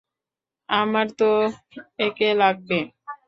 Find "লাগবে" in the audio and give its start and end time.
2.33-2.79